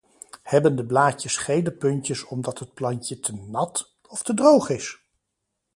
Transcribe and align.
Hebben 0.43 0.75
de 0.75 0.85
blaadjes 0.85 1.37
gele 1.37 1.71
puntjes 1.71 2.23
omdat 2.25 2.59
het 2.59 2.73
plantje 2.73 3.19
te 3.19 3.33
nat, 3.33 3.93
of 4.07 4.21
te 4.23 4.33
droog 4.33 4.69
is? 4.69 5.01